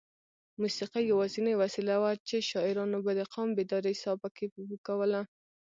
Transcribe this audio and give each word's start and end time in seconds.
موسېقي 0.61 1.01
یوازینۍ 1.11 1.53
وسیله 1.57 1.95
وه 2.01 2.11
چې 2.27 2.35
شاعرانو 2.49 2.97
به 3.05 3.11
د 3.19 3.21
قام 3.33 3.49
بیدارۍ 3.57 3.95
ساه 4.03 4.17
پکې 4.23 4.45
پو 4.53 4.61
کوله. 4.87 5.21